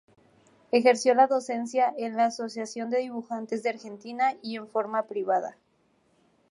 [0.71, 5.57] Ejerció la docencia en la Asociación de Dibujantes de Argentina y en forma privada.